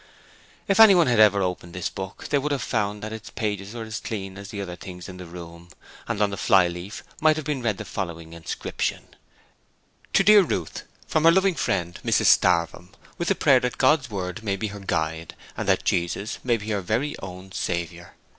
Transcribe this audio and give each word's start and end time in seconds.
If 0.67 0.79
anyone 0.79 1.05
had 1.05 1.19
ever 1.19 1.43
opened 1.43 1.75
this 1.75 1.91
book 1.91 2.27
they 2.31 2.39
would 2.39 2.51
have 2.51 2.63
found 2.63 3.03
that 3.03 3.13
its 3.13 3.29
pages 3.29 3.75
were 3.75 3.83
as 3.83 3.99
clean 3.99 4.35
as 4.35 4.49
the 4.49 4.59
other 4.59 4.75
things 4.75 5.07
in 5.07 5.17
the 5.17 5.27
room, 5.27 5.69
and 6.07 6.19
on 6.23 6.31
the 6.31 6.37
flyleaf 6.37 7.03
might 7.19 7.35
have 7.35 7.45
been 7.45 7.61
read 7.61 7.77
the 7.77 7.85
following 7.85 8.33
inscription: 8.33 9.09
'To 10.13 10.23
dear 10.23 10.41
Ruth, 10.41 10.85
from 11.05 11.25
her 11.25 11.31
loving 11.31 11.53
friend 11.53 11.99
Mrs 12.03 12.25
Starvem 12.35 12.89
with 13.19 13.27
the 13.27 13.35
prayer 13.35 13.59
that 13.59 13.77
God's 13.77 14.09
word 14.09 14.41
may 14.43 14.55
be 14.55 14.69
her 14.69 14.79
guide 14.79 15.35
and 15.55 15.67
that 15.67 15.83
Jesus 15.85 16.39
may 16.43 16.57
be 16.57 16.69
her 16.71 16.81
very 16.81 17.15
own 17.19 17.51
Saviour. 17.51 18.15